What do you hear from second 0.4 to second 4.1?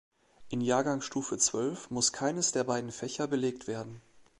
In Jahrgangsstufe zwölf muss keines der beiden Fächer belegt werden.